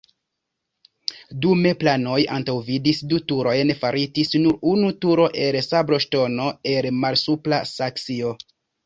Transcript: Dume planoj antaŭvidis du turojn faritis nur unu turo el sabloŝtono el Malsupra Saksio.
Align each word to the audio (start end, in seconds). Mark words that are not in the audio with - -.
Dume 1.45 1.73
planoj 1.83 2.15
antaŭvidis 2.37 3.01
du 3.11 3.19
turojn 3.31 3.73
faritis 3.81 4.33
nur 4.45 4.57
unu 4.71 4.89
turo 5.05 5.29
el 5.45 5.59
sabloŝtono 5.67 6.49
el 6.73 6.89
Malsupra 7.05 7.61
Saksio. 7.75 8.33